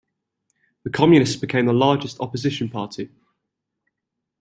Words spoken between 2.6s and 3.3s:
party.